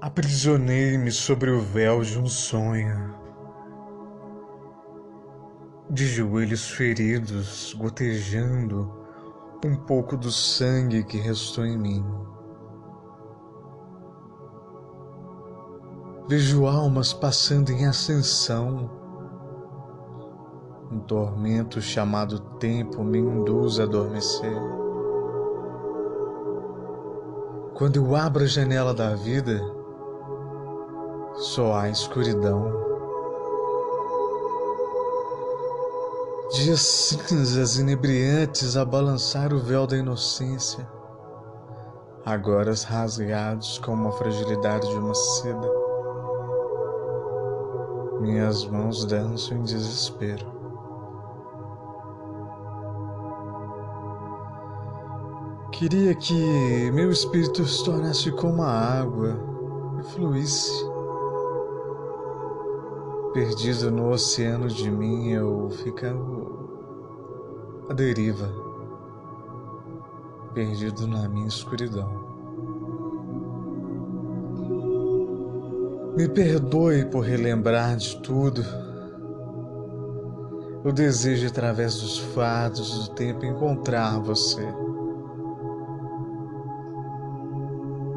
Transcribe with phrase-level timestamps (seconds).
[0.00, 3.16] Aprisionei-me sobre o véu de um sonho.
[5.90, 8.96] De joelhos feridos, gotejando
[9.64, 12.04] um pouco do sangue que restou em mim.
[16.28, 18.88] Vejo almas passando em ascensão.
[20.92, 24.56] Um tormento chamado tempo me induz a adormecer.
[27.74, 29.77] Quando eu abro a janela da vida,
[31.38, 32.72] só há escuridão.
[36.52, 40.88] Dias cinzas inebriantes a balançar o véu da inocência,
[42.24, 45.70] agora rasgados como a fragilidade de uma seda.
[48.20, 50.58] Minhas mãos dançam em desespero.
[55.70, 59.38] Queria que meu espírito se tornasse como a água
[60.00, 60.87] e fluísse.
[63.32, 66.18] Perdido no oceano de mim, eu ficava
[67.90, 68.48] à deriva,
[70.54, 72.26] perdido na minha escuridão.
[76.16, 78.64] Me perdoe por relembrar de tudo.
[80.84, 84.66] Eu desejo, através dos fados do tempo, encontrar você.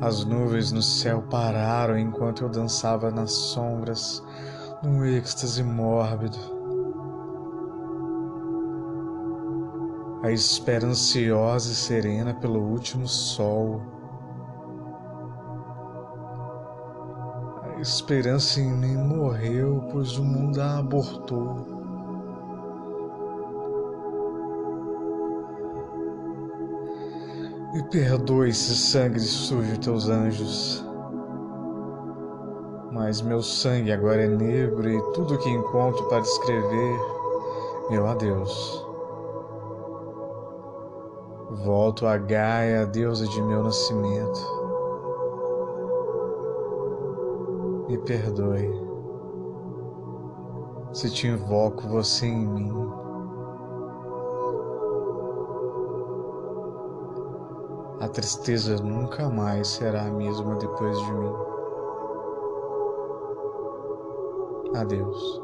[0.00, 4.22] As nuvens no céu pararam enquanto eu dançava nas sombras,
[4.84, 6.38] num êxtase mórbido.
[10.22, 13.80] A espera ansiosa e serena pelo último sol.
[17.62, 21.74] A esperança em mim morreu, pois o mundo a abortou.
[27.72, 30.93] Me perdoe se sangue sujo teus anjos.
[32.94, 37.00] Mas meu sangue agora é negro e tudo que encontro para escrever,
[37.90, 38.86] meu adeus.
[41.64, 44.40] Volto a Gaia, deusa de meu nascimento.
[47.88, 48.70] Me perdoe
[50.92, 52.72] se te invoco você em mim.
[58.00, 61.54] A tristeza nunca mais será a mesma depois de mim.
[64.74, 65.43] Adeus.